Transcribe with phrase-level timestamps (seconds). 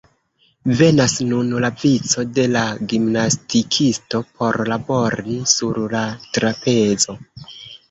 [0.77, 2.63] Venas nun la vico de la
[2.95, 6.05] gimnastikisto por "labori" sur la
[6.41, 7.19] trapezo.